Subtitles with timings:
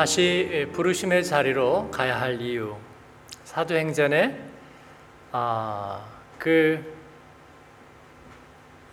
[0.00, 2.74] 다시 부르심의 자리로 가야 할 이유.
[3.44, 4.34] 사도행전에
[5.30, 6.02] 아,
[6.38, 6.96] 그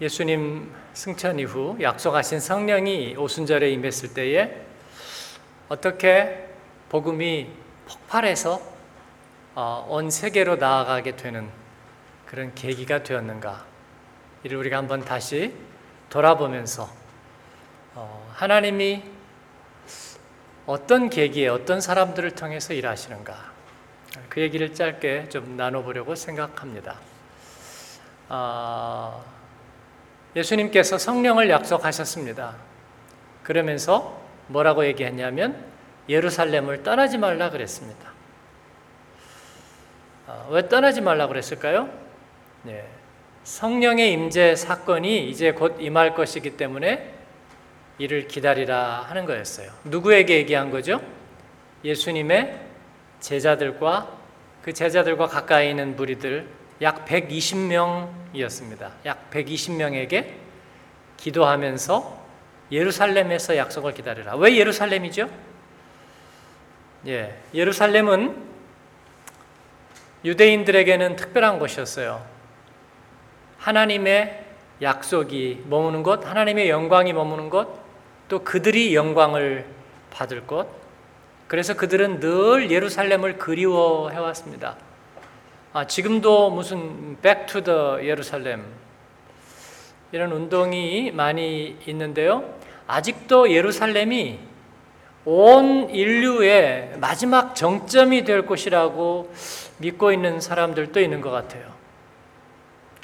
[0.02, 4.54] 예수님 승천 이후 약속하신 성령이 오순절에 임했을 때에
[5.70, 6.50] 어떻게
[6.90, 7.52] 복음이
[7.88, 8.62] 폭발해서
[9.56, 11.50] 어, 온 세계로 나아가게 되는
[12.26, 13.64] 그런 계기가 되었는가?
[14.44, 15.54] 이를 우리가 한번 다시
[16.10, 16.90] 돌아보면서
[17.96, 19.16] 어, 하나님이
[20.68, 23.34] 어떤 계기에 어떤 사람들을 통해서 일하시는가?
[24.28, 27.00] 그 얘기를 짧게 좀 나눠보려고 생각합니다.
[28.28, 29.24] 아,
[30.36, 32.56] 예수님께서 성령을 약속하셨습니다.
[33.44, 35.66] 그러면서 뭐라고 얘기했냐면
[36.10, 38.12] 예루살렘을 떠나지 말라 그랬습니다.
[40.28, 41.90] 아, 왜 떠나지 말라 그랬을까요?
[42.64, 42.86] 네.
[43.46, 47.17] 성령의 임재 사건이 이제 곧 임할 것이기 때문에
[47.98, 49.72] 이를 기다리라 하는 거였어요.
[49.84, 51.02] 누구에게 얘기한 거죠?
[51.84, 52.60] 예수님의
[53.20, 54.18] 제자들과
[54.62, 56.48] 그 제자들과 가까이 있는 무리들
[56.82, 58.92] 약 120명이었습니다.
[59.06, 60.34] 약 120명에게
[61.18, 62.28] 기도하면서
[62.72, 64.36] 예루살렘에서 약속을 기다리라.
[64.36, 65.30] 왜 예루살렘이죠?
[67.08, 68.46] 예, 예루살렘은
[70.26, 72.26] 유대인들에게는 특별한 곳이었어요.
[73.58, 74.46] 하나님의
[74.82, 77.87] 약속이 머무는 곳, 하나님의 영광이 머무는 곳,
[78.28, 79.66] 또 그들이 영광을
[80.10, 80.68] 받을 곳.
[81.48, 84.76] 그래서 그들은 늘 예루살렘을 그리워해 왔습니다.
[85.74, 88.66] 아, 지금도 무슨 the 예루살렘
[90.12, 92.56] 이런 운동이 많이 있는데요.
[92.88, 94.40] 아직도 예루살렘이
[95.26, 99.34] 온 인류의 마지막 정점이 될 곳이라고
[99.80, 101.74] 믿고 있는 사람들도 있는 것 같아요.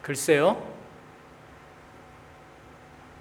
[0.02, 0.73] 글쎄요.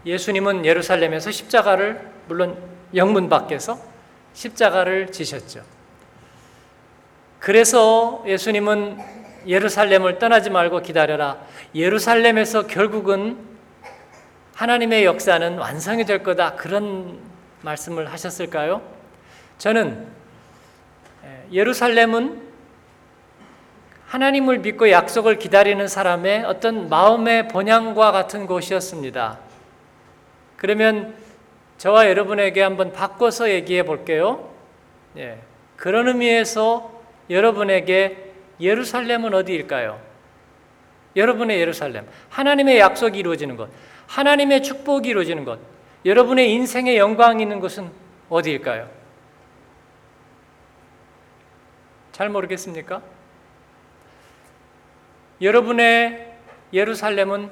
[0.05, 2.57] 예수님은 예루살렘에서 십자가를 물론
[2.95, 3.79] 영문 밖에서
[4.35, 5.63] 십자가를 지셨죠.
[7.39, 8.99] 그래서 예수님은
[9.47, 11.39] 예루살렘을 떠나지 말고 기다려라.
[11.75, 13.39] 예루살렘에서 결국은
[14.55, 16.55] 하나님의 역사는 완성이 될 거다.
[16.55, 17.19] 그런
[17.63, 18.83] 말씀을 하셨을까요?
[19.59, 20.07] 저는
[21.51, 22.43] 예루살렘은
[24.07, 29.39] 하나님을 믿고 약속을 기다리는 사람의 어떤 마음의 본향과 같은 곳이었습니다.
[30.63, 31.17] 그러면
[31.77, 34.49] 저와 여러분에게 한번 바꿔서 얘기해 볼게요.
[35.17, 35.41] 예,
[35.77, 40.01] 그런 의미에서 여러분에게 예루살렘은 어디일까요?
[41.17, 42.07] 여러분의 예루살렘.
[42.29, 43.69] 하나님의 약속이 이루어지는 것.
[44.07, 45.59] 하나님의 축복이 이루어지는 것.
[46.05, 47.91] 여러분의 인생의 영광이 있는 곳은
[48.29, 48.89] 어디일까요?
[52.13, 53.03] 잘 모르겠습니까?
[55.41, 56.35] 여러분의
[56.73, 57.51] 예루살렘은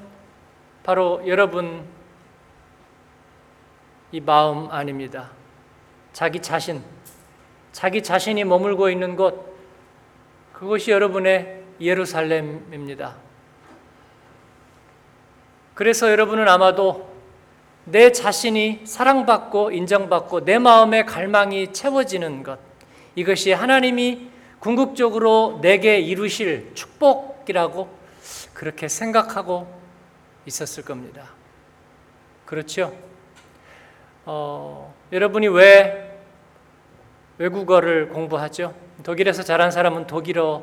[0.85, 1.85] 바로 여러분
[4.13, 5.31] 이 마음 아닙니다.
[6.13, 6.83] 자기 자신,
[7.73, 9.57] 자기 자신이 머물고 있는 곳,
[10.53, 13.17] 그것이 여러분의 예루살렘입니다.
[15.75, 17.09] 그래서 여러분은 아마도
[17.85, 22.59] 내 자신이 사랑받고 인정받고 내 마음의 갈망이 채워지는 것,
[23.15, 24.29] 이것이 하나님이
[24.59, 27.89] 궁극적으로 내게 이루실 축복이라고
[28.53, 29.81] 그렇게 생각하고
[30.45, 31.31] 있었을 겁니다.
[32.45, 33.10] 그렇죠?
[34.27, 36.19] 어, 여러분이 왜
[37.39, 38.75] 외국어를 공부하죠?
[39.03, 40.63] 독일에서 자란 사람은 독일어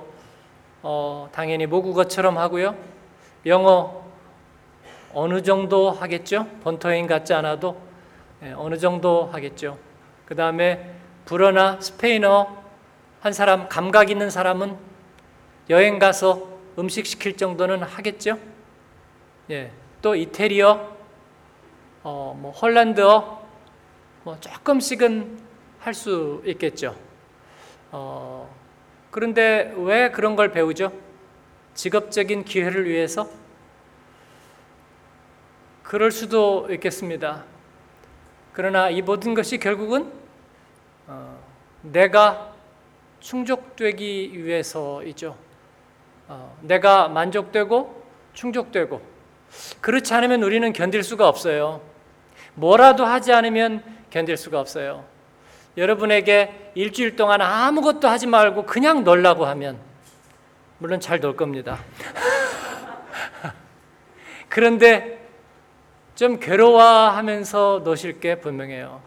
[0.84, 2.76] 어, 당연히 모국어처럼 하고요.
[3.48, 4.06] 영어
[5.14, 6.46] 어느 정도 하겠죠?
[6.62, 7.82] 본토인 같지 않아도
[8.44, 9.80] 예, 어느 정도 하겠죠.
[10.26, 10.94] 그 다음에
[11.26, 12.56] 불어나 스페인어
[13.22, 14.78] 한 사람 감각 있는 사람은
[15.72, 16.48] 여행 가서
[16.78, 18.38] 음식 시킬 정도는 하겠죠.
[19.50, 19.72] 예,
[20.04, 20.96] 또 이태리어,
[22.04, 23.47] 어, 뭐 홀란드어,
[24.28, 25.40] 뭐 조금씩은
[25.80, 26.98] 할 수 있겠죠.
[27.94, 28.54] 어,
[29.10, 30.92] 그런데 왜 그런 걸 배우죠?
[31.76, 33.30] 직업적인 기회를 위해서?
[35.82, 37.46] 그럴 수도 있겠습니다.
[38.52, 40.12] 그러나 이 모든 것이 결국은
[41.08, 41.40] 어,
[41.84, 42.52] 내가
[43.22, 45.38] 충족되기 위해서이죠.
[46.28, 48.04] 어, 내가 만족되고
[48.34, 49.02] 충족되고
[49.80, 51.80] 그렇지 않으면 우리는 견딜 수가 없어요.
[52.56, 55.06] 뭐라도 하지 않으면 견딜 수가 없어요.
[55.78, 59.78] 여러분에게 일주일 동안 아무것도 하지 말고 그냥 놀라고 하면
[60.80, 61.78] 물론 잘 놀 겁니다.
[64.50, 65.24] 그런데
[66.16, 69.04] 좀 괴로워하면서 노실 게 분명해요.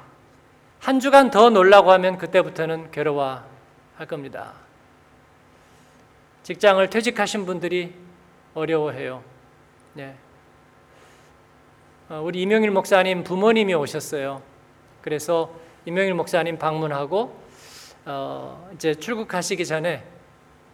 [0.78, 4.52] 한 주간 더 놀라고 하면 그때부터는 괴로워할 겁니다.
[6.44, 7.92] 직장을 퇴직하신 분들이
[8.54, 9.24] 어려워해요.
[9.94, 10.14] 네.
[12.08, 14.50] 어, 우리 이명일 목사님 부모님이 오셨어요.
[15.02, 15.50] 그래서
[15.87, 17.35] 이명일 목사님 방문하고
[18.06, 20.05] 어, 이제 출국하시기 전에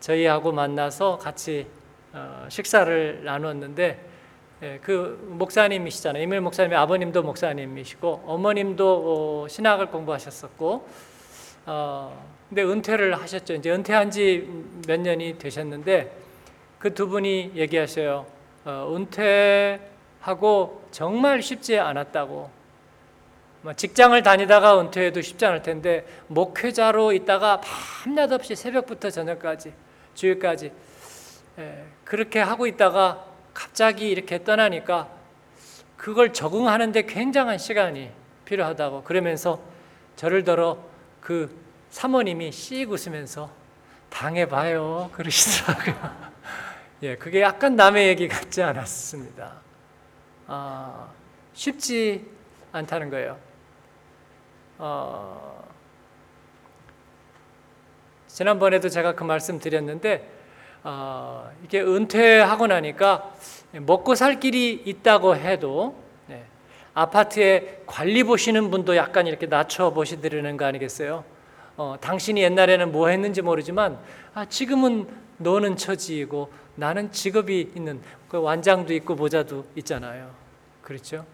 [0.01, 1.67] 저희하고 만나서 같이
[2.13, 4.05] 어, 식사를 나눴는데
[4.63, 6.23] 예, 그 목사님이시잖아요.
[6.23, 10.89] 이밀 목사님의 아버님도 목사님이시고 어머님도 어, 신학을 공부하셨었고
[11.67, 13.55] 어, 근데 은퇴를 하셨죠.
[13.55, 14.49] 이제 은퇴한 지
[14.87, 16.13] 몇 년이 되셨는데
[16.79, 18.27] 그 두 분이 얘기하셔요.
[18.65, 22.51] 어, 은퇴하고 정말 쉽지 않았다고.
[23.67, 29.73] 뭐 직장을 다니다가 은퇴해도 쉽지 않을 텐데 목회자로 있다가 밤낮 없이 새벽부터 저녁까지
[30.15, 30.71] 주일까지
[31.59, 35.09] 예, 그렇게 하고 있다가 갑자기 이렇게 떠나니까
[35.97, 38.13] 그걸 적응하는데 굉장한 시간이
[38.45, 39.61] 필요하다고 그러면서
[40.15, 40.79] 저를 들어
[41.21, 41.53] 그
[41.91, 43.51] 사모님이 씩 웃으면서
[44.11, 46.31] 당해봐요 그러시더라고요.
[47.03, 49.55] 예, 그게 약간 남의 얘기 같지 않았습니다.
[50.47, 51.09] 아,
[51.53, 52.31] 쉽지
[52.71, 53.46] 않다는 거예요.
[54.79, 55.65] 어,
[58.27, 60.29] 지난번에도 제가 그 말씀 드렸는데
[60.85, 63.33] 어, 이게 은퇴하고 나니까
[63.73, 65.97] 먹고 살 길이 있다고 해도
[66.27, 66.45] 네,
[66.95, 71.25] 아파트에 관리 보시는 분도 약간 이렇게 낮춰 보시드리는 거 아니겠어요?
[71.77, 73.99] 어, 당신이 옛날에는 뭐 했는지 모르지만
[74.35, 75.09] 아, 지금은
[75.39, 80.31] 너는 처지이고 나는 직업이 있는 그 완장도 있고 모자도 있잖아요.
[80.83, 81.25] 그렇죠?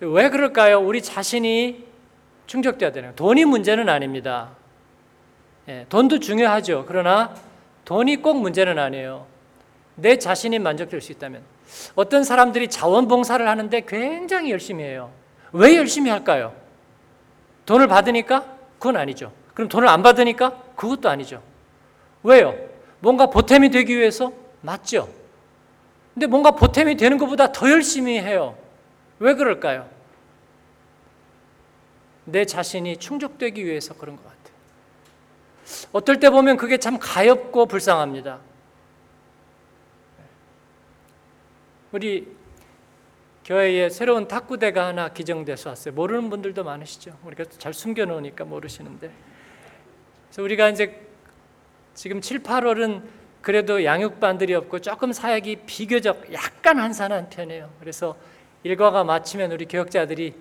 [0.00, 0.06] 네.
[0.06, 0.80] 왜 그럴까요?
[0.80, 1.84] 우리 자신이
[2.46, 4.50] 충족돼야 되는 돈이 문제는 아닙니다.
[5.68, 6.84] 예, 돈도 중요하죠.
[6.88, 7.34] 그러나
[7.84, 9.26] 돈이 꼭 문제는 아니에요.
[9.94, 11.42] 내 자신이 만족될 수 있다면
[11.94, 15.10] 어떤 사람들이 자원봉사를 하는데 굉장히 열심히 해요.
[15.52, 16.54] 왜 열심히 할까요?
[17.66, 18.44] 돈을 받으니까?
[18.78, 19.32] 그건 아니죠.
[19.54, 20.56] 그럼 돈을 안 받으니까?
[20.74, 21.42] 그것도 아니죠.
[22.22, 22.54] 왜요?
[23.00, 24.32] 뭔가 보탬이 되기 위해서?
[24.62, 25.08] 맞죠.
[26.14, 28.56] 근데 뭔가 보탬이 되는 것보다 더 열심히 해요.
[29.20, 29.88] 왜 그럴까요?
[32.24, 34.40] 내 자신이 충족되기 위해서 그런 것 같아요.
[35.92, 38.40] 어떨 때 보면 그게 참 가엽고 불쌍합니다.
[41.92, 42.34] 우리
[43.44, 45.94] 교회에 새로운 탁구대가 하나 기정돼서 왔어요.
[45.94, 47.18] 모르는 분들도 많으시죠.
[47.24, 49.10] 우리가 잘 숨겨놓으니까 모르시는데.
[50.28, 51.06] 그래서 우리가 이제
[51.94, 53.02] 지금 7, 8월은
[53.42, 57.70] 그래도 양육반들이 없고 조금 사역이 비교적 약간 한산한 편이에요.
[57.80, 58.16] 그래서
[58.62, 60.34] 일과가 마치면 우리 교역자들이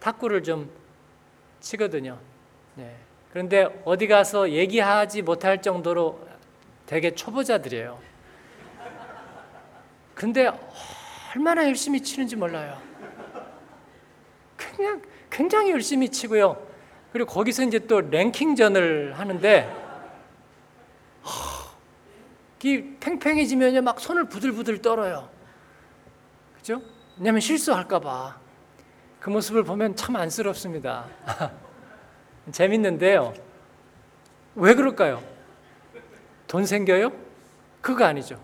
[0.00, 0.70] 탁구를 좀
[1.60, 2.18] 치거든요.
[2.74, 2.94] 네.
[3.32, 6.26] 그런데 어디 가서 얘기하지 못할 정도로
[6.86, 7.98] 되게 초보자들이에요.
[10.14, 10.50] 근데
[11.34, 12.80] 얼마나 열심히 치는지 몰라요.
[14.56, 16.64] 그냥 굉장히 열심히 치고요.
[17.12, 19.84] 그리고 거기서 이제 또 랭킹전을 하는데
[22.64, 25.28] 이 팽팽해지면 막 손을 부들부들 떨어요.
[26.56, 26.80] 그죠?
[27.18, 28.36] 왜냐면 실수할까봐.
[29.20, 31.06] 그 모습을 보면 참 안쓰럽습니다.
[32.52, 33.32] 재밌는데요.
[34.54, 35.22] 왜 그럴까요?
[36.46, 37.12] 돈 생겨요?
[37.80, 38.38] 그거 아니죠.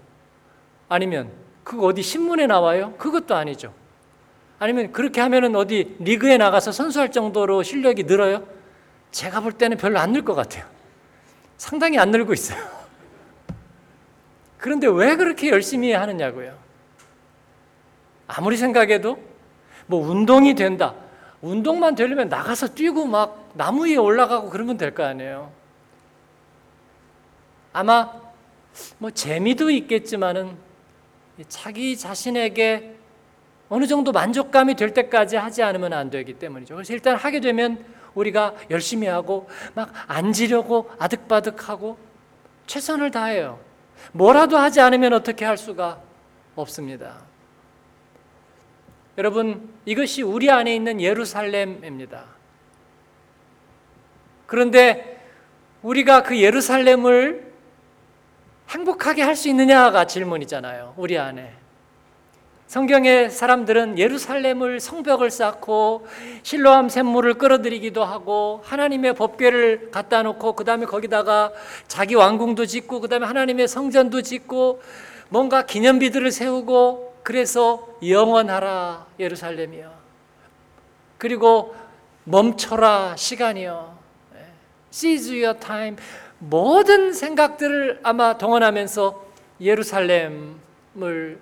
[0.88, 1.30] 아니면
[1.64, 2.94] 그거 어디 신문에 나와요?
[2.96, 3.74] 그것도 아니죠.
[4.58, 8.46] 아니면 그렇게 하면은 어디 리그에 나가서 선수할 정도로 실력이 늘어요?
[9.10, 10.64] 제가 볼 때는 별로 안 늘 것 같아요.
[11.56, 12.62] 상당히 안 늘고 있어요.
[14.58, 16.56] 그런데 왜 그렇게 열심히 하느냐고요.
[18.36, 19.18] 아무리 생각해도
[19.86, 20.94] 뭐 운동이 된다.
[21.42, 25.50] 운동만 되려면 나가서 뛰고 막 나무 위에 올라가고 그러면 될 거 아니에요.
[27.72, 28.12] 아마
[28.98, 30.56] 뭐 재미도 있겠지만은
[31.48, 32.96] 자기 자신에게
[33.68, 36.74] 어느 정도 만족감이 될 때까지 하지 않으면 안 되기 때문이죠.
[36.74, 37.84] 그래서 일단 하게 되면
[38.14, 41.96] 우리가 열심히 하고 막 앉으려고 아득바득하고
[42.66, 43.58] 최선을 다해요.
[44.12, 46.00] 뭐라도 하지 않으면 어떻게 할 수가
[46.56, 47.29] 없습니다.
[49.20, 52.24] 여러분, 이것이 우리 안에 있는 예루살렘입니다.
[54.46, 55.20] 그런데
[55.82, 57.52] 우리가 그 예루살렘을
[58.70, 60.94] 행복하게 할 수 있느냐가 질문이잖아요.
[60.96, 61.52] 우리 안에.
[62.66, 66.06] 성경의 사람들은 예루살렘을 성벽을 쌓고
[66.42, 71.52] 실로암 샘물을 끌어들이기도 하고 하나님의 법궤를 갖다 놓고 그다음에 거기다가
[71.88, 74.80] 자기 왕궁도 짓고 그다음에 하나님의 성전도 짓고
[75.28, 79.92] 뭔가 기념비들을 세우고 그래서 영원하라 예루살렘이여
[81.18, 81.74] 그리고
[82.24, 83.98] 멈춰라 시간이여
[84.92, 85.96] seize your time
[86.38, 89.26] 모든 생각들을 아마 동원하면서
[89.60, 91.38] 예루살렘을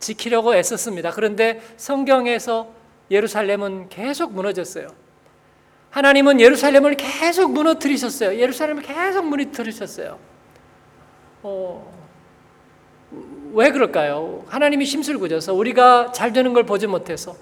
[0.00, 1.12] 지키려고 애썼습니다.
[1.12, 2.68] 그런데 성경에서
[3.10, 4.88] 예루살렘은 계속 무너졌어요.
[5.90, 8.38] 하나님은 예루살렘을 계속 무너뜨리셨어요.
[8.38, 10.18] 예루살렘을 계속 무너뜨리셨어요.
[11.44, 12.03] 어,
[13.54, 14.44] 왜 그럴까요?
[14.48, 17.36] 하나님이 심술궂어서 우리가 잘 되는 걸 보지 못해서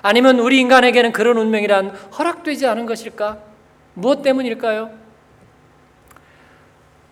[0.00, 3.38] 아니면 우리 인간에게는 그런 운명이란 허락되지 않은 것일까?
[3.92, 4.90] 무엇 때문일까요?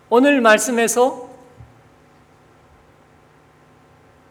[0.09, 1.29] 오늘 말씀에서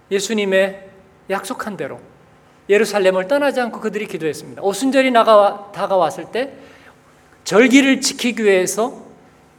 [0.09, 0.89] 예수님의
[1.29, 1.99] 약속한 대로
[2.67, 4.61] 예루살렘을 떠나지 않고 그들이 기도했습니다.
[4.63, 6.53] 오순절이 나가 다가왔을 때
[7.43, 9.03] 절기를 지키기 위해서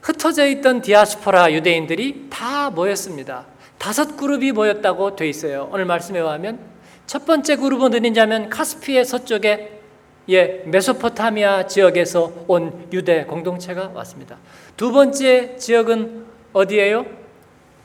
[0.03, 3.45] 흩어져 있던 디아스포라 유대인들이 다 모였습니다.
[3.79, 5.69] 다섯 그룹이 모였다고 돼 있어요.
[5.73, 6.59] 오늘 말씀에 의하면
[7.07, 9.81] 첫 번째 그룹은 어디냐면 카스피의 서쪽에
[10.29, 14.39] 예, 메소포타미아 지역에서 온 유대 공동체가 왔습니다.
[14.77, 17.07] 두 번째 지역은 어디예요?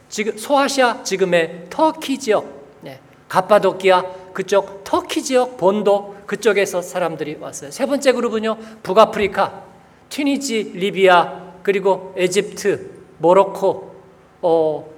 [0.09, 2.45] 지금 소아시아 지금의 터키 지역,
[2.81, 7.69] 네, 가파도키아 그쪽 터키 지역 본도 그쪽에서 사람들이 왔어요.
[7.69, 9.63] 세 번째 그룹은요 북아프리카,
[10.09, 13.95] 튀니지, 리비아 그리고 에집트, 모로코,
[14.41, 14.90] 어,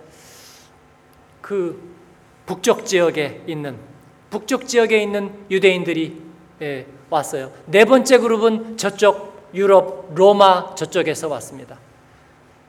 [1.44, 1.78] 그
[2.46, 3.76] 북쪽 지역에 있는
[4.30, 6.22] 북쪽 지역에 있는 유대인들이
[6.62, 7.52] 예, 왔어요.
[7.66, 11.78] 네 번째 그룹은 저쪽 유럽 로마 저쪽에서 왔습니다.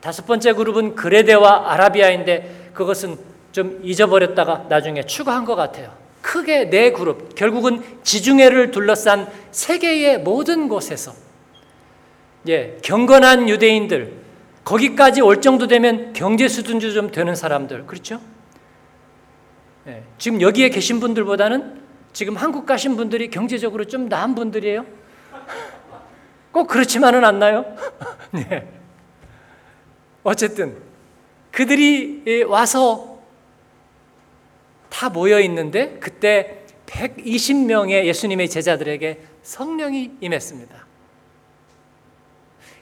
[0.01, 3.17] 다섯 번째 그룹은 그레데와 아라비아인데 그것은
[3.53, 5.91] 좀 잊어버렸다가 나중에 추가한 것 같아요.
[6.21, 11.13] 크게 네 그룹, 결국은 지중해를 둘러싼 세계의 모든 곳에서
[12.49, 14.13] 예, 경건한 유대인들
[14.65, 18.19] 거기까지 올 정도 되면 경제 수준도 좀 되는 사람들 그렇죠?
[19.87, 24.85] 예, 지금 여기에 계신 분들보다는 지금 한국 가신 분들이 경제적으로 좀 나은 분들이에요.
[26.51, 27.65] 꼭 그렇지만은 않나요?
[28.31, 28.67] 네.
[30.23, 30.81] 어쨌든
[31.51, 33.19] 그들이 와서
[34.89, 40.85] 다 모여 있는데 그때 120명의 예수님의 제자들에게 성령이 임했습니다.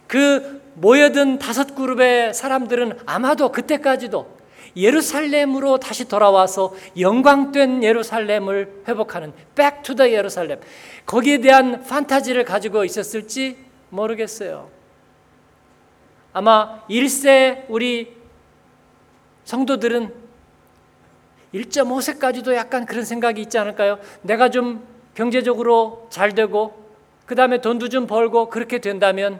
[0.07, 4.42] 그 모여든 다섯 그룹의 사람들은 아마도 그때까지도
[4.75, 10.59] 예루살렘으로 다시 돌아와서 영광된 예루살렘을 회복하는 back to the 예루살렘
[11.05, 13.57] 거기에 대한 판타지를 가지고 있었을지
[13.89, 14.69] 모르겠어요.
[16.33, 18.15] 아마 1세 우리
[19.45, 20.13] 성도들은
[21.53, 23.99] 1.5세까지도 약간 그런 생각이 있지 않을까요?
[24.23, 26.83] 내가 좀 경제적으로 잘 되고
[27.27, 29.39] 그 다음에 돈도 좀 벌고 그렇게 된다면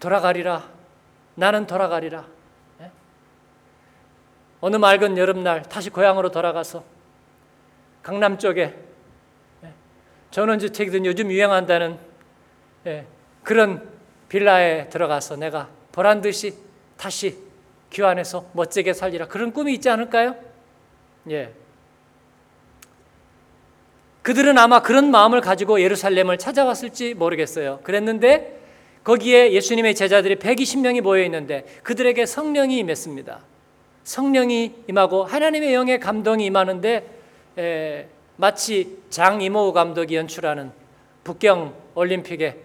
[0.00, 0.68] 돌아가리라.
[1.36, 2.26] 나는 돌아가리라.
[4.60, 4.66] 예?
[4.66, 6.84] 어느 맑은 여름날 다시 고향으로 돌아가서
[8.02, 8.74] 강남 쪽에
[9.64, 9.72] 예?
[10.30, 11.98] 전원주택이든 요즘 유행한다는
[12.86, 13.06] 예,
[13.42, 13.88] 그런
[14.28, 16.54] 빌라에 들어가서 내가 보란 듯이
[16.96, 17.36] 다시
[17.90, 20.36] 귀환해서 멋지게 살리라 그런 꿈이 있지 않을까요?
[21.30, 21.52] 예.
[24.22, 27.80] 그들은 아마 그런 마음을 가지고 예루살렘을 찾아왔을지 모르겠어요.
[27.82, 28.60] 그랬는데
[29.02, 33.40] 거기에 예수님의 제자들이 120명이 모여 있는데 그들에게 성령이 임했습니다.
[34.04, 37.20] 성령이 임하고 하나님의 영의 감동이 임하는데
[37.58, 40.72] 에, 마치 장 이모우 감독이 연출하는
[41.24, 42.56] 북경 올림픽의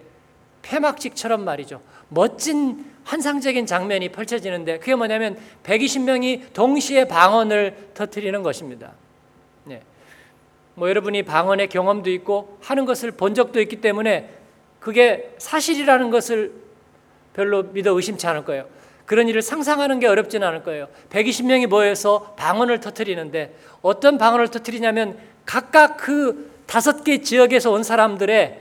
[0.62, 1.80] 폐막식처럼 말이죠.
[2.08, 8.92] 멋진 환상적인 장면이 펼쳐지는데 그게 뭐냐면 120명이 동시에 방언을 터뜨리는 것입니다.
[9.64, 9.82] 네.
[10.74, 14.30] 뭐 여러분이 방언의 경험도 있고 하는 것을 본 적도 있기 때문에
[14.80, 16.52] 그게 사실이라는 것을
[17.32, 18.66] 별로 믿어 의심치 않을 거예요.
[19.06, 20.88] 그런 일을 상상하는 게 어렵지는 않을 거예요.
[21.10, 28.60] 120명이 모여서 방언을 터뜨리는데 어떤 방언을 터뜨리냐면 각각 그 다섯 개 지역에서 온 사람들의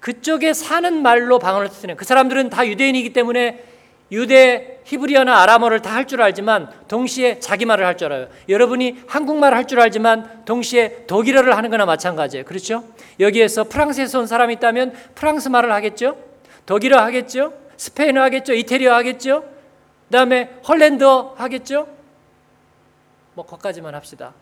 [0.00, 3.64] 그쪽에 사는 말로 방언을 터뜨리는 그 사람들은 다 유대인이기 때문에
[4.12, 8.28] 유대 히브리어나 아람어를 다 할 줄 알지만 동시에 자기 말을 할 줄 알아요.
[8.48, 12.44] 여러분이 한국말을 할 줄 알지만 동시에 독일어를 하는 거나 마찬가지예요.
[12.44, 12.84] 그렇죠?
[13.20, 16.16] 여기에서 프랑스에서 온 사람이 있다면 프랑스 말을 하겠죠?
[16.66, 17.54] 독일어 하겠죠?
[17.78, 18.52] 스페인어 하겠죠?
[18.52, 19.44] 이태리어 하겠죠?
[20.08, 21.88] 그 다음에 헐랜드어 하겠죠?
[23.34, 24.32] 뭐 거기까지만 합시다.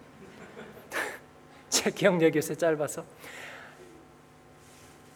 [1.70, 3.04] 제 기억력이 요새 짧아서.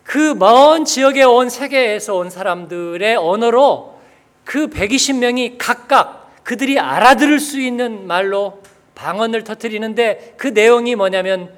[0.02, 3.98] 그 먼 지역에 온 세계에서 온 사람들의 언어로
[4.44, 8.62] 그 120명이 각각 그들이 알아들을 수 있는 말로
[8.94, 11.52] 방언을 터뜨리는데 그 내용이 뭐냐면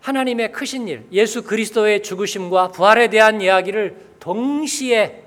[0.00, 5.22] 하나님의 크신 일, 예수 그리스도의 죽으심과 부활에 대한 이야기를 동시에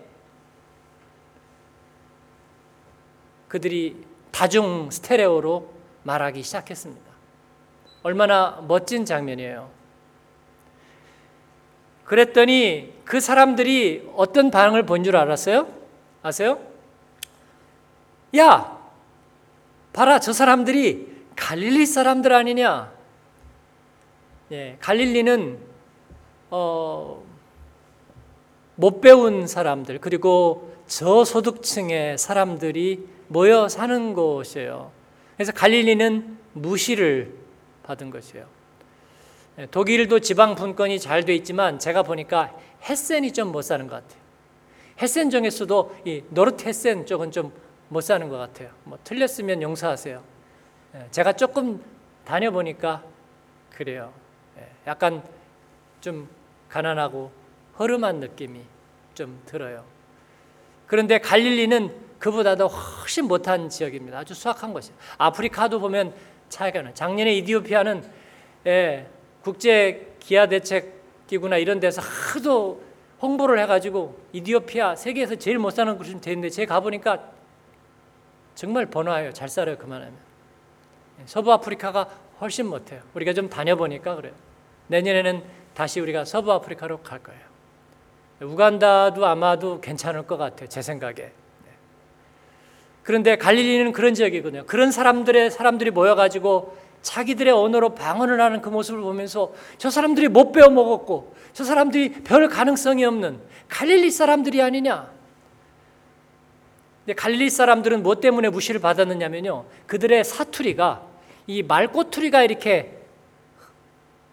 [3.49, 3.97] 그들이
[4.31, 5.69] 다중 스테레오로
[6.03, 7.09] 말하기 시작했습니다.
[8.03, 9.69] 얼마나 멋진 장면이에요.
[12.05, 15.67] 그랬더니 그 사람들이 어떤 반응을 본 줄 알았어요?
[16.23, 16.59] 아세요?
[18.37, 18.79] 야,
[19.93, 22.91] 봐라, 저 사람들이 갈릴리 사람들 아니냐?
[24.51, 25.59] 예, 갈릴리는
[26.51, 27.23] 어,
[28.75, 34.91] 못 배운 사람들 그리고 저소득층의 사람들이 모여 사는 곳이에요.
[35.35, 37.33] 그래서 갈릴리는 무시를
[37.83, 38.45] 받은 것이에요.
[39.71, 44.19] 독일도 지방 분권이 잘 돼 있지만 제가 보니까 헤센이 좀 못 사는 것 같아요.
[45.01, 47.51] 헤센 중에서도 이 노르트 헤센 쪽은 좀
[47.91, 48.69] 못 사는 것 같아요.
[48.83, 50.21] 뭐 틀렸으면 용서하세요.
[50.95, 51.83] 예, 제가 조금
[52.23, 53.03] 다녀보니까
[53.71, 54.13] 그래요.
[54.59, 55.23] 예, 약간
[55.99, 56.29] 좀
[56.69, 57.31] 가난하고
[57.79, 58.61] 허름한 느낌이
[59.15, 59.83] 좀 들어요.
[60.85, 64.19] 그런데 갈릴리는 그보다도 훨씬 못한 지역입니다.
[64.19, 64.97] 아주 수확한 것이에요.
[65.17, 66.13] 아프리카도 보면
[66.49, 66.93] 차이가 나요.
[66.93, 68.03] 작년에 이디오피아는
[68.67, 69.07] 예,
[69.41, 72.83] 국제 기아 대책 기구나 이런 데서 하도
[73.21, 77.31] 홍보를 해가지고 이디오피아 세계에서 제일 못 사는 곳이 되는데 제가 가보니까
[78.55, 79.31] 정말 번화해요.
[79.31, 79.77] 잘 살아요.
[79.77, 80.13] 그만하면.
[81.21, 82.09] 예, 서부 아프리카가
[82.41, 83.01] 훨씬 못해요.
[83.13, 84.33] 우리가 좀 다녀보니까 그래요.
[84.87, 87.39] 내년에는 다시 우리가 서부 아프리카로 갈 거예요.
[88.41, 90.67] 우간다도 아마도 괜찮을 것 같아요.
[90.67, 91.31] 제 생각에.
[93.09, 93.11] 네.
[93.11, 94.65] 그런데 갈릴리는 그런 지역이거든요.
[94.67, 100.69] 그런 사람들의 사람들이 모여가지고 자기들의 언어로 방언을 하는 그 모습을 보면서 저 사람들이 못 배워
[100.69, 105.09] 먹었고 저 사람들이 별 가능성이 없는 갈릴리 사람들이 아니냐.
[107.03, 109.65] 근데 갈릴리 사람들은 뭐 때문에 무시를 받았느냐면요.
[109.87, 111.01] 그들의 사투리가
[111.47, 112.95] 이 말꼬투리가 이렇게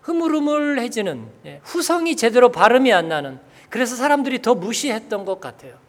[0.02, 3.38] 흐물흐물해지는 예, 후성이 제대로 발음이 안 나는
[3.70, 5.85] 그래서 사람들이 더 무시했던 것 같아요.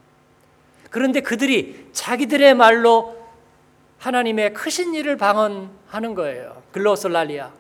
[0.98, 3.16] 그런데 그들이 자기들의 말로
[4.00, 6.64] 하나님의 크신 일을 방언하는 거예요.
[6.72, 7.52] 글로솔랄리아.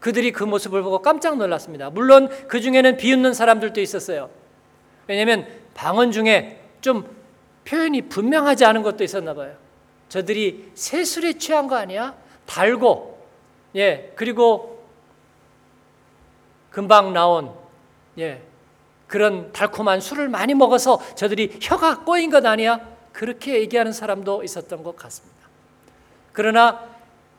[0.00, 1.90] 그들이 그 모습을 보고 깜짝 놀랐습니다.
[1.90, 4.28] 물론 그 중에는 비웃는 사람들도 있었어요.
[5.06, 7.06] 왜냐하면 방언 중에 좀
[7.64, 9.54] 표현이 분명하지 않은 것도 있었나 봐요.
[10.08, 12.16] 저들이 새술에 취한 거 아니야?
[12.46, 13.24] 달고,
[13.76, 14.84] 예, 그리고
[16.70, 17.52] 금방 나온,
[18.18, 18.42] 예,
[19.12, 22.80] 그런 달콤한 술을 많이 먹어서 저들이 혀가 꼬인 것 아니야?
[23.12, 25.36] 그렇게 얘기하는 사람도 있었던 것 같습니다.
[26.32, 26.82] 그러나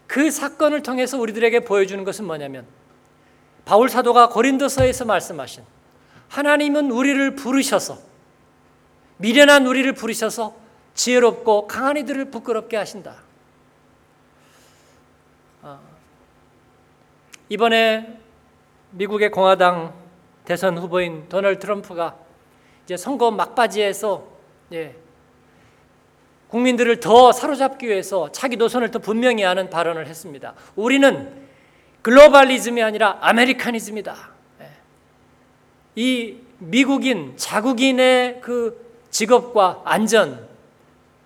[0.06, 2.68] 그 사건을 통해서 우리들에게 보여주는 것은 뭐냐면
[3.66, 5.64] 바울 사도가 고린도서에서 말씀하신
[6.30, 7.98] 하나님은 우리를 부르셔서
[9.18, 10.56] 미련한 우리를 부르셔서
[10.94, 13.16] 지혜롭고 강한 이들을 부끄럽게 하신다.
[15.64, 15.80] 아,
[17.50, 18.20] 이번에
[18.92, 20.03] 미국의 공화당
[20.46, 22.16] 대선 후보인 도널드 트럼프가
[22.84, 24.24] 이제 선거 막바지에서
[24.74, 24.96] 예,
[26.50, 30.54] 국민들을 더 사로잡기 위해서 자기 노선을 더 분명히 하는 발언을 했습니다.
[30.76, 31.44] 우리는
[32.02, 34.16] 글로벌리즘이 아니라 아메리카니즘이다.
[34.62, 34.68] 예.
[35.96, 40.48] 이 미국인 자국인의 그 직업과 안전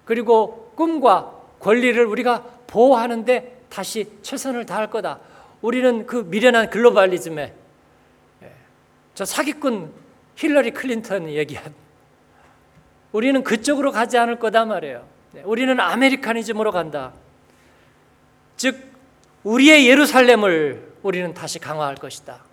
[0.05, 5.19] 그리고 꿈과 권리를 우리가 보호하는데 다시 최선을 다할 거다.
[5.61, 7.53] 우리는 그 미련한 글로벌리즘에
[9.17, 9.91] 저 사기꾼
[10.35, 11.73] 힐러리 클린턴이 얘기한
[13.11, 15.07] 우리는 그쪽으로 가지 않을 거다 말이에요.
[15.31, 17.13] 네, 우리는 아메리카니즘으로 간다.
[18.57, 18.91] 즉
[19.43, 22.43] 우리의 예루살렘을 우리는 다시 강화할 것이다.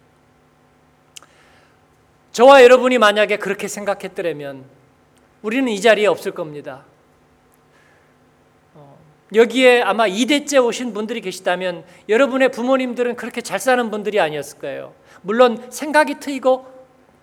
[2.33, 4.65] 저와 여러분이 만약에 그렇게 생각했더라면
[5.43, 6.87] 우리는 이 자리에 없을 겁니다.
[8.73, 8.99] 어,
[9.35, 15.04] 여기에 아마 2대째 오신 분들이 계시다면 여러분의 부모님들은 그렇게 잘 사는 분들이 아니었을 거예요.
[15.25, 16.73] 물론 생각이 트이고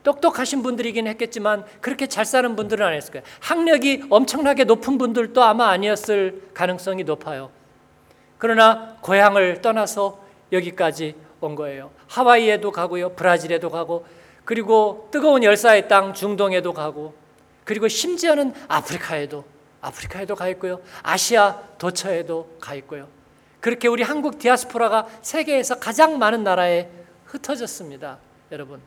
[0.04, 3.26] 똑똑하신 분들이긴 했겠지만 그렇게 잘 사는 분들은 아니었을 거예요.
[3.40, 7.52] 학력이 엄청나게 높은 분들도 아마 아니었을 가능성이 높아요.
[8.40, 10.20] 그러나 고향을 떠나서
[10.52, 11.92] 여기까지 온 거예요.
[12.08, 13.14] 하와이에도 가고요.
[13.14, 14.06] 브라질에도 가고
[14.46, 17.14] 그리고 뜨거운 열사의 땅 중동에도 가고
[17.64, 19.46] 그리고 심지어는 아프리카에도
[19.82, 20.82] 아프리카에도 가 있고요.
[21.04, 23.08] 아시아 도처에도 가 있고요.
[23.60, 26.90] 그렇게 우리 한국 디아스포라가 세계에서 가장 많은 나라에
[27.32, 28.18] 흩어졌습니다.
[28.52, 28.82] 여러분.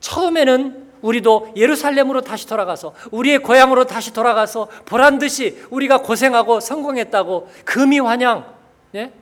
[0.00, 8.00] 처음에는 우리도 예루살렘으로 다시 돌아가서 우리의 고향으로 다시 돌아가서 보란 듯이 우리가 고생하고 성공했다고 금이
[8.00, 8.44] 환영,
[8.94, 9.12] 예?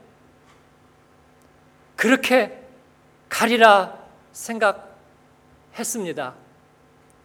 [1.95, 2.59] 그렇게
[3.29, 3.97] 가리라
[4.33, 6.33] 생각했습니다.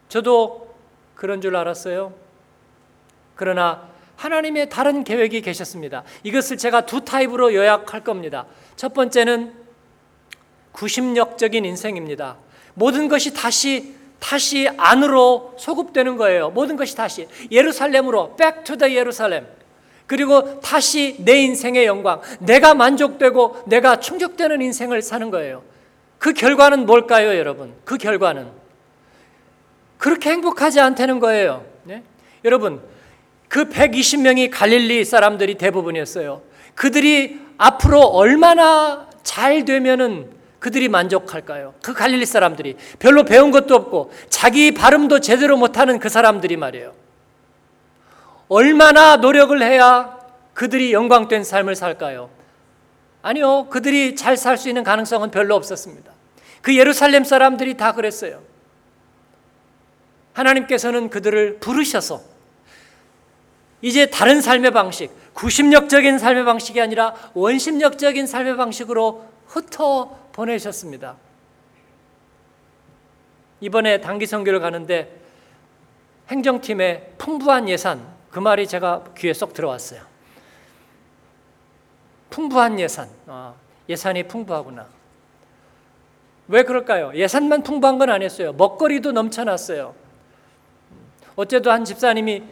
[0.08, 0.74] 저도
[1.14, 2.14] 그런 줄 알았어요.
[3.34, 6.04] 그러나 하나님의 다른 계획이 계셨습니다.
[6.22, 8.46] 이것을 제가 두 타입으로 요약할 겁니다.
[8.76, 9.67] 첫 번째는
[10.72, 12.36] 구심력적인 인생입니다.
[12.74, 16.50] 모든 것이 다시 다시 안으로 소급되는 거예요.
[16.50, 19.46] 모든 것이 다시 예루살렘으로 back to the 예루살렘.
[20.06, 25.62] 그리고 다시 내 인생의 영광, 내가 만족되고 내가 충족되는 인생을 사는 거예요.
[26.18, 27.74] 그 결과는 뭘까요, 여러분?
[27.84, 28.48] 그 결과는
[29.98, 31.64] 그렇게 행복하지 않다는 거예요.
[31.84, 32.02] 네?
[32.44, 32.80] 여러분,
[33.48, 36.42] 그 120명이 갈릴리 사람들이 대부분이었어요.
[36.74, 41.74] 그들이 앞으로 얼마나 잘 되면은 그들이 만족할까요?
[41.82, 46.94] 그 갈릴리 사람들이 별로 배운 것도 없고 자기 발음도 제대로 못하는 그 사람들이 말이에요.
[48.48, 50.18] 얼마나 노력을 해야
[50.54, 52.30] 그들이 영광된 삶을 살까요?
[53.22, 53.66] 아니요.
[53.68, 56.10] 그들이 잘 살 수 있는 가능성은 별로 없었습니다.
[56.62, 58.40] 그 예루살렘 사람들이 다 그랬어요.
[60.32, 62.20] 하나님께서는 그들을 부르셔서
[63.82, 71.16] 이제 다른 삶의 방식, 구심력적인 삶의 방식이 아니라 원심력적인 삶의 방식으로 흩어 보내셨습니다.
[73.60, 75.20] 이번에 단기 선교를 가는데
[76.28, 80.02] 행정팀의 풍부한 예산 그 말이 제가 귀에 쏙 들어왔어요.
[82.30, 83.54] 풍부한 예산, 아,
[83.88, 84.86] 예산이 풍부하구나.
[86.46, 87.12] 왜 그럴까요?
[87.14, 88.52] 예산만 풍부한 건 아니었어요.
[88.52, 89.92] 먹거리도 넘쳐났어요.
[91.34, 92.44] 어제도 한 집사님이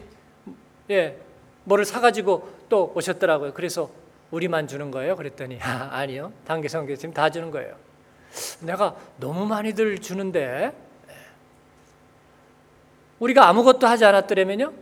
[0.89, 1.17] 예
[1.63, 3.53] 뭐를 사가지고 또 오셨더라고요.
[3.53, 3.89] 그래서
[4.31, 5.15] 우리만 주는 거예요?
[5.15, 6.33] 그랬더니 아, 아니요.
[6.45, 7.75] 단기 지금 다 주는 거예요.
[8.61, 10.73] 내가 너무 많이들 주는데
[13.19, 14.73] 우리가 아무것도 하지 않았더라면요?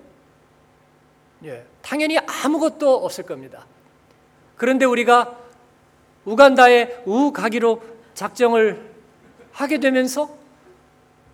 [1.46, 3.66] 예, 당연히 아무것도 없을 겁니다.
[4.58, 5.38] 그런데 우리가
[6.26, 7.82] 우간다에 우 가기로
[8.14, 8.92] 작정을
[9.52, 10.36] 하게 되면서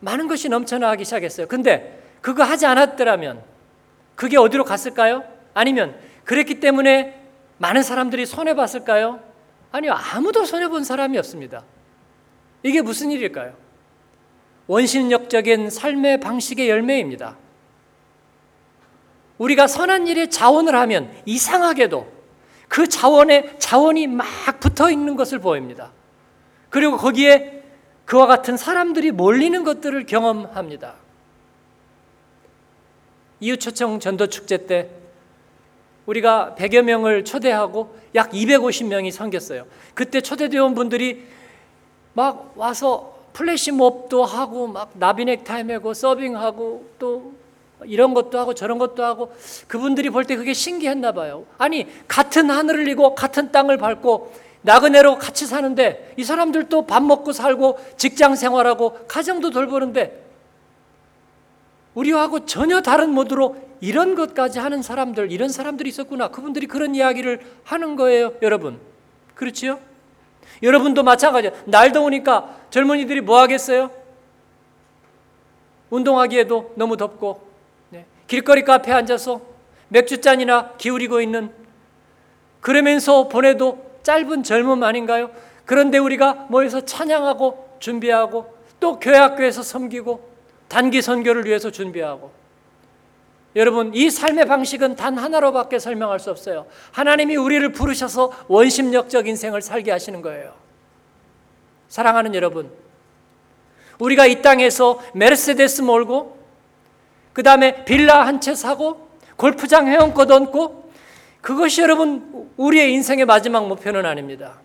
[0.01, 1.47] 많은 것이 넘쳐나기 시작했어요.
[1.47, 3.41] 근데 그거 하지 않았더라면
[4.15, 5.23] 그게 어디로 갔을까요?
[5.53, 7.20] 아니면 그랬기 때문에
[7.61, 9.19] 많은 사람들이 손해 봤을까요?
[9.71, 9.93] 아니요.
[9.93, 11.63] 아무도 손해 본 사람이 없습니다.
[12.63, 13.53] 이게 무슨 일일까요?
[14.65, 17.37] 원심력적인 삶의 방식의 열매입니다.
[19.37, 22.11] 우리가 선한 일에 자원을 하면 이상하게도
[22.67, 24.25] 그 자원에 자원이 막
[24.59, 25.91] 붙어 있는 것을 보입니다.
[26.71, 27.63] 그리고 거기에
[28.05, 30.95] 그와 같은 사람들이 몰리는 것들을 경험합니다.
[33.39, 35.00] 이웃초청 전도 축제 때
[36.05, 39.65] 우리가 100여 명을 초대하고 약 250명이 섬겼어요.
[39.93, 41.25] 그때 초대되어 온 분들이
[42.13, 47.33] 막 와서 플래시몹도 하고 막 나비넥 타임하고 서빙하고 또
[47.85, 49.33] 이런 것도 하고 저런 것도 하고
[49.67, 51.45] 그분들이 볼 때 그게 신기했나 봐요.
[51.57, 54.33] 아니 같은 하늘을 이고 같은 땅을 밟고
[54.63, 60.21] 나그네로 같이 사는데 이 사람들도 밥 먹고 살고 직장 생활하고 가정도 돌보는데
[61.95, 66.29] 우리하고 전혀 다른 모드로 이런 것까지 하는 사람들 이런 사람들이 있었구나.
[66.29, 68.79] 그분들이 그런 이야기를 하는 거예요, 여러분.
[69.35, 69.79] 그렇지요?
[70.61, 71.55] 여러분도 마찬가지예요.
[71.65, 73.89] 날 더우니까 젊은이들이 뭐 하겠어요?
[75.89, 77.41] 운동하기에도 너무 덥고
[77.89, 78.05] 네.
[78.27, 79.41] 길거리 카페에 앉아서
[79.89, 81.51] 맥주잔이나 기울이고 있는
[82.61, 85.31] 그러면서 보내도 짧은 젊음 아닌가요?
[85.65, 90.29] 그런데 우리가 모여서 찬양하고 준비하고 또 교회 학교에서 섬기고
[90.67, 92.31] 단기 선교를 위해서 준비하고
[93.55, 96.65] 여러분 이 삶의 방식은 단 하나로밖에 설명할 수 없어요.
[96.91, 100.53] 하나님이 우리를 부르셔서 원심력적 인생을 살게 하시는 거예요.
[101.89, 102.71] 사랑하는 여러분,
[103.99, 106.39] 우리가 이 땅에서 메르세데스 몰고
[107.33, 110.91] 그 다음에 빌라 한 채 사고 골프장 회원권 얻고
[111.41, 114.59] 그것이 여러분 우리의 인생의 마지막 목표는 아닙니다.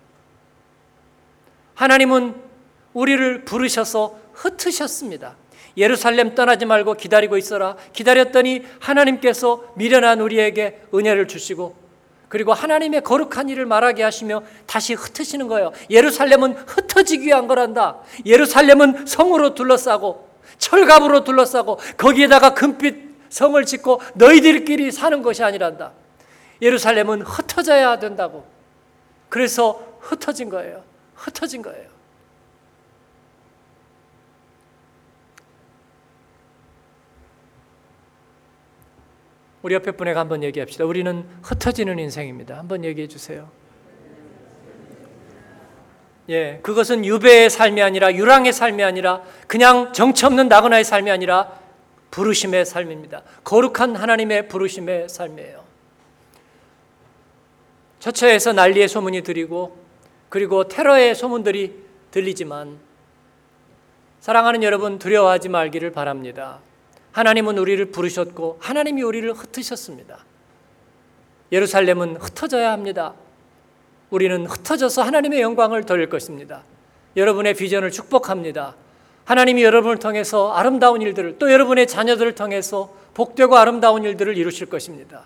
[1.74, 2.34] 하나님은
[2.92, 5.34] 우리를 부르셔서 흩으셨습니다.
[5.76, 7.76] 예루살렘 떠나지 말고 기다리고 있어라.
[7.92, 11.76] 기다렸더니 하나님께서 미련한 우리에게 은혜를 주시고
[12.28, 15.72] 그리고 하나님의 거룩한 일을 말하게 하시며 다시 흩으시는 거예요.
[15.90, 17.98] 예루살렘은 흩어지기 위한 거란다.
[18.24, 25.92] 예루살렘은 성으로 둘러싸고 철갑으로 둘러싸고 거기에다가 금빛 성을 짓고 너희들끼리 사는 것이 아니란다.
[26.62, 28.44] 예루살렘은 흩어져야 된다고.
[29.28, 30.82] 그래서 흩어진 거예요.
[31.14, 31.95] 흩어진 거예요.
[39.66, 40.84] 우리 옆에 분에게 한번 얘기합시다.
[40.84, 42.56] 우리는 흩어지는 인생입니다.
[42.56, 43.50] 한번 얘기해 주세요.
[46.28, 51.58] 예, 그것은 유배의 삶이 아니라 유랑의 삶이 아니라 그냥 정처 없는 나그나의 삶이 아니라
[52.12, 53.22] 부르심의 삶입니다.
[53.42, 55.64] 거룩한 하나님의 부르심의 삶이에요.
[57.98, 59.76] 처처에서 난리의 소문이 들리고
[60.28, 61.74] 그리고 테러의 소문들이
[62.12, 62.78] 들리지만
[64.20, 66.60] 사랑하는 여러분 두려워하지 말기를 바랍니다.
[67.16, 70.18] 하나님은 우리를 부르셨고 하나님이 우리를 흩으셨습니다.
[71.50, 73.14] 예루살렘은 흩어져야 합니다.
[74.10, 76.62] 우리는 흩어져서 하나님의 영광을 돌릴 것입니다.
[77.16, 78.76] 여러분의 비전을 축복합니다.
[79.24, 85.24] 하나님이 여러분을 통해서 아름다운 일들을 또 여러분의 자녀들을 통해서 복되고 아름다운 일들을 이루실 것입니다.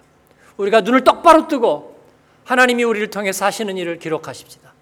[0.59, 1.98] 우리가 눈을 똑바로 뜨고
[2.44, 4.72] 하나님이 우리를 통해서 하시는 일을 기록하십시다.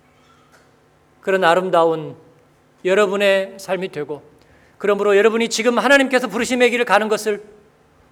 [1.22, 2.16] 그런 아름다운
[2.84, 4.22] 여러분의 삶이 되고
[4.78, 7.42] 그러므로 여러분이 지금 하나님께서 부르심의 길을 가는 것을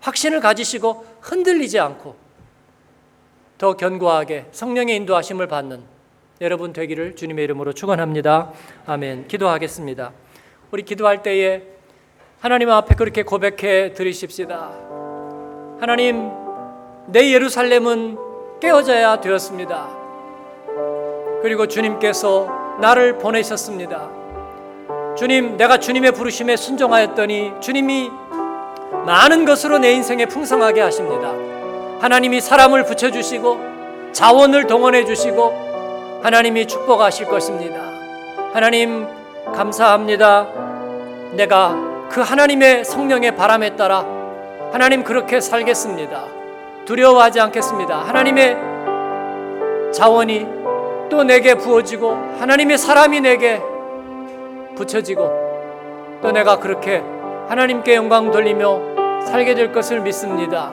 [0.00, 2.16] 확신을 가지시고 흔들리지 않고
[3.58, 5.82] 더 견고하게 성령의 인도하심을 받는
[6.40, 8.52] 여러분 되기를 주님의 이름으로 축원합니다.
[8.84, 9.28] 아멘.
[9.28, 10.12] 기도하겠습니다.
[10.70, 11.62] 우리 기도할 때에
[12.40, 14.70] 하나님 앞에 그렇게 고백해 드리십시다.
[15.80, 16.30] 하나님,
[17.06, 18.18] 내 예루살렘은
[18.60, 19.88] 깨어져야 되었습니다.
[21.40, 24.10] 그리고 주님께서 나를 보내셨습니다.
[25.16, 28.10] 주님, 내가 주님의 부르심에 순종하였더니 주님이
[29.06, 31.32] 많은 것으로 내 인생에 풍성하게 하십니다.
[32.00, 37.80] 하나님이 사람을 붙여주시고 자원을 동원해 주시고 하나님이 축복하실 것입니다.
[38.52, 39.06] 하나님
[39.54, 40.48] 감사합니다.
[41.32, 41.74] 내가
[42.10, 44.04] 그 하나님의 성령의 바람에 따라
[44.72, 46.24] 하나님 그렇게 살겠습니다.
[46.84, 47.98] 두려워하지 않겠습니다.
[48.00, 48.56] 하나님의
[49.94, 50.46] 자원이
[51.08, 53.62] 또 내게 부어지고 하나님의 사람이 내게
[54.76, 57.02] 붙여지고 또 내가 그렇게
[57.48, 60.70] 하나님께 영광 돌리며 살게 될 것을 믿습니다.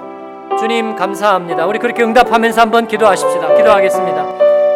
[0.60, 1.66] 주님 감사합니다.
[1.66, 3.56] 우리 그렇게 응답하면서 한번 기도하십시다.
[3.56, 4.22] 기도하겠습니다.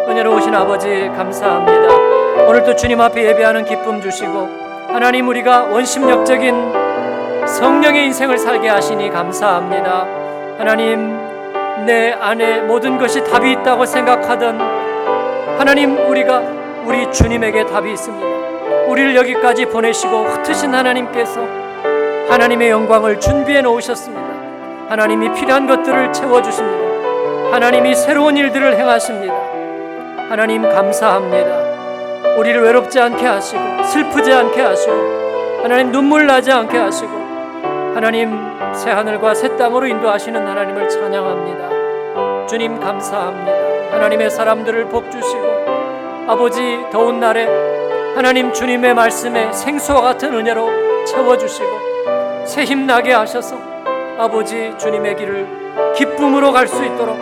[0.08, 2.46] 은혜로우신 아버지 감사합니다.
[2.48, 4.48] 오늘도 주님 앞에 예배하는 기쁨 주시고
[4.88, 6.72] 하나님 우리가 원심력적인
[7.46, 10.06] 성령의 인생을 살게 하시니 감사합니다.
[10.58, 11.16] 하나님
[11.86, 14.58] 내 안에 모든 것이 답이 있다고 생각하던
[15.58, 16.42] 하나님 우리가
[16.84, 18.47] 우리 주님에게 답이 있습니다.
[18.88, 21.40] 우리를 여기까지 보내시고 흩으신 하나님께서
[22.28, 24.28] 하나님의 영광을 준비해 놓으셨습니다.
[24.88, 27.52] 하나님이 필요한 것들을 채워 주십니다.
[27.52, 29.34] 하나님이 새로운 일들을 행하십니다.
[30.28, 31.68] 하나님 감사합니다.
[32.38, 37.10] 우리를 외롭지 않게 하시고 슬프지 않게 하시고 하나님 눈물 나지 않게 하시고
[37.94, 38.38] 하나님
[38.74, 42.46] 새 하늘과 새 땅으로 인도하시는 하나님을 찬양합니다.
[42.46, 43.52] 주님 감사합니다.
[43.92, 45.42] 하나님의 사람들을 복 주시고
[46.28, 47.46] 아버지 더운 날에
[48.18, 51.68] 하나님 주님의 말씀에 생수와 같은 은혜로 채워 주시고
[52.44, 53.56] 새 힘 나게 하셔서
[54.18, 57.16] 아버지 주님의 길을 기쁨으로 갈 수 있도록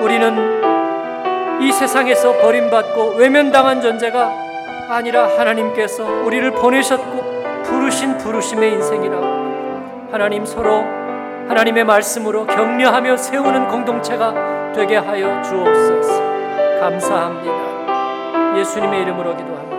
[0.00, 4.32] 우리는 이 세상에서 버림받고 외면당한 존재가
[4.90, 9.26] 아니라 하나님께서 우리를 보내셨고 부르신 부르심의 인생이라고
[10.12, 10.84] 하나님 서로
[11.48, 16.78] 하나님의 말씀으로 격려하며 세우는 공동체가 되게 하여 주옵소서.
[16.78, 18.58] 감사합니다.
[18.60, 19.71] 예수님의 이름으로 기도합니다.